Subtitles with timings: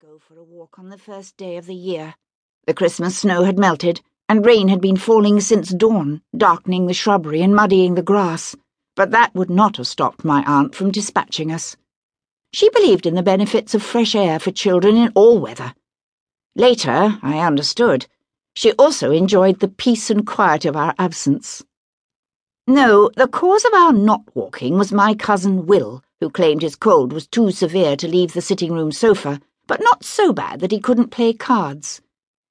[0.00, 2.14] go for a walk on the first day of the year.
[2.68, 7.42] The Christmas snow had melted, and rain had been falling since dawn, darkening the shrubbery
[7.42, 8.54] and muddying the grass,
[8.94, 11.76] but that would not have stopped my aunt from dispatching us.
[12.52, 15.74] She believed in the benefits of fresh air for children in all weather.
[16.54, 18.06] Later, I understood,
[18.54, 21.64] she also enjoyed the peace and quiet of our absence.
[22.68, 27.12] No, the cause of our not walking was my cousin Will, who claimed his cold
[27.12, 30.80] was too severe to leave the sitting room sofa but not so bad that he
[30.80, 32.00] couldn't play cards.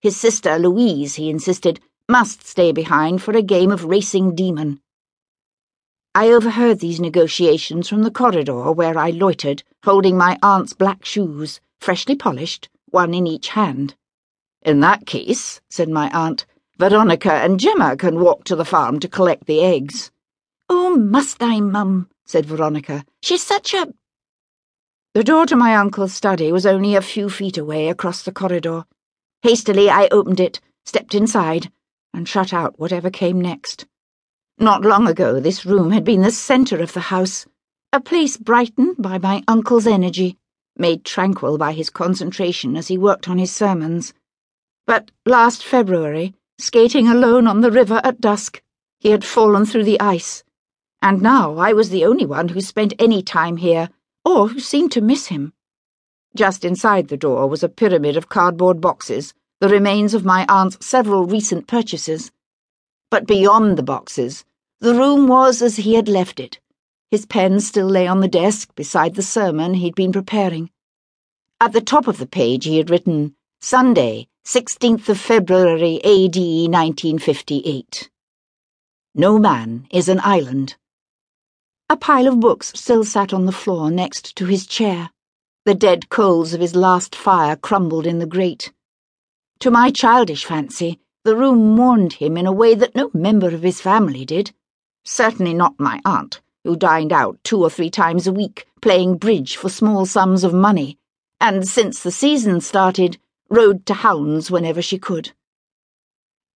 [0.00, 4.80] His sister, Louise, he insisted, must stay behind for a game of racing demon.
[6.14, 11.60] I overheard these negotiations from the corridor where I loitered, holding my aunt's black shoes,
[11.80, 13.94] freshly polished, one in each hand.
[14.62, 16.44] In that case, said my aunt,
[16.78, 20.10] Veronica and Gemma can walk to the farm to collect the eggs.
[20.68, 22.08] Oh, must I, Mum?
[22.26, 23.04] said Veronica.
[23.22, 23.92] She's such a
[25.14, 28.86] the door to my uncle's study was only a few feet away across the corridor.
[29.42, 31.70] Hastily, I opened it, stepped inside,
[32.14, 33.84] and shut out whatever came next.
[34.58, 37.44] Not long ago, this room had been the centre of the house,
[37.92, 40.38] a place brightened by my uncle's energy,
[40.78, 44.14] made tranquil by his concentration as he worked on his sermons.
[44.86, 48.62] But last February, skating alone on the river at dusk,
[48.98, 50.42] he had fallen through the ice,
[51.02, 53.90] and now I was the only one who spent any time here
[54.24, 55.52] or who seemed to miss him.
[56.34, 60.84] Just inside the door was a pyramid of cardboard boxes, the remains of my aunt's
[60.84, 62.30] several recent purchases.
[63.10, 64.44] But beyond the boxes,
[64.80, 66.58] the room was as he had left it.
[67.10, 70.70] His pen still lay on the desk beside the sermon he'd been preparing.
[71.60, 78.10] At the top of the page he had written, Sunday, 16th of February, AD 1958.
[79.14, 80.76] No man is an island.
[81.92, 85.10] A pile of books still sat on the floor next to his chair.
[85.66, 88.72] The dead coals of his last fire crumbled in the grate.
[89.58, 93.60] To my childish fancy, the room mourned him in a way that no member of
[93.60, 94.54] his family did.
[95.04, 99.56] Certainly not my aunt, who dined out two or three times a week, playing bridge
[99.56, 100.96] for small sums of money,
[101.42, 103.18] and since the season started,
[103.50, 105.32] rode to hounds whenever she could.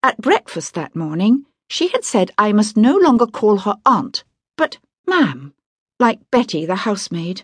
[0.00, 4.22] At breakfast that morning, she had said I must no longer call her aunt,
[4.56, 5.52] but Ma'am,
[6.00, 7.42] like Betty the housemaid.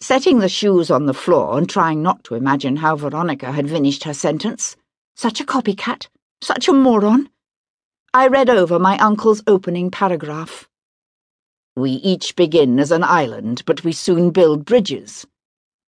[0.00, 4.04] Setting the shoes on the floor and trying not to imagine how Veronica had finished
[4.04, 4.76] her sentence,
[5.14, 6.08] such a copycat,
[6.42, 7.30] such a moron,
[8.12, 10.68] I read over my uncle's opening paragraph.
[11.74, 15.26] We each begin as an island, but we soon build bridges.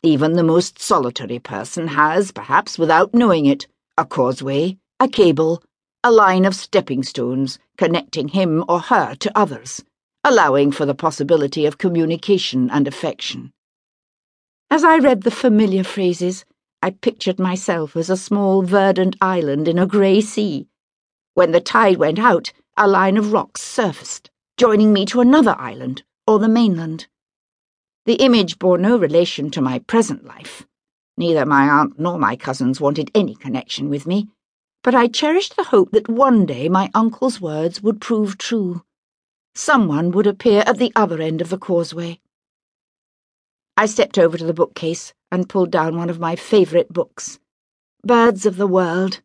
[0.02, 5.62] Even the most solitary person has, perhaps without knowing it, a causeway, a cable,
[6.02, 9.84] a line of stepping stones connecting him or her to others
[10.28, 13.50] allowing for the possibility of communication and affection.
[14.70, 16.44] As I read the familiar phrases,
[16.82, 20.68] I pictured myself as a small verdant island in a grey sea.
[21.32, 26.02] When the tide went out, a line of rocks surfaced, joining me to another island
[26.26, 27.06] or the mainland.
[28.04, 30.66] The image bore no relation to my present life.
[31.16, 34.28] Neither my aunt nor my cousins wanted any connection with me,
[34.82, 38.82] but I cherished the hope that one day my uncle's words would prove true
[39.58, 42.20] someone would appear at the other end of the causeway.
[43.76, 47.40] I stepped over to the bookcase and pulled down one of my favourite books,
[48.04, 49.20] Birds of the World.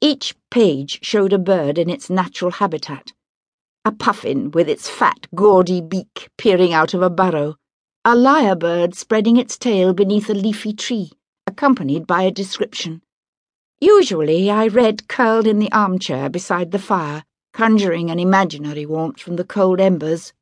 [0.00, 3.12] Each page showed a bird in its natural habitat.
[3.84, 7.56] A puffin with its fat, gaudy beak peering out of a burrow,
[8.04, 11.10] a lyrebird spreading its tail beneath a leafy tree,
[11.48, 13.02] accompanied by a description.
[13.80, 19.36] Usually I read curled in the armchair beside the fire, conjuring an imaginary warmth from
[19.36, 20.32] the cold embers.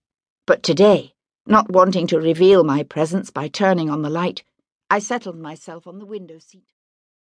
[0.46, 1.14] But today,
[1.46, 4.44] not wanting to reveal my presence by turning on the light,
[4.88, 6.66] I settled myself on the window seat.